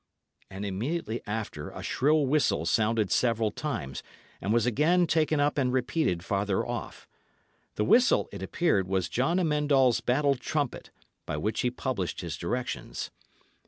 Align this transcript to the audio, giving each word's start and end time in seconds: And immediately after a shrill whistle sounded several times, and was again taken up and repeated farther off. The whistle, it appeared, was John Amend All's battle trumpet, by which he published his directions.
And 0.49 0.65
immediately 0.65 1.21
after 1.27 1.69
a 1.69 1.83
shrill 1.83 2.25
whistle 2.25 2.65
sounded 2.65 3.11
several 3.11 3.51
times, 3.51 4.01
and 4.41 4.51
was 4.51 4.65
again 4.65 5.05
taken 5.05 5.39
up 5.39 5.59
and 5.59 5.71
repeated 5.71 6.25
farther 6.25 6.65
off. 6.65 7.07
The 7.75 7.85
whistle, 7.85 8.27
it 8.31 8.41
appeared, 8.41 8.87
was 8.87 9.07
John 9.09 9.37
Amend 9.37 9.71
All's 9.71 10.01
battle 10.01 10.33
trumpet, 10.33 10.89
by 11.27 11.37
which 11.37 11.61
he 11.61 11.69
published 11.69 12.21
his 12.21 12.35
directions. 12.35 13.11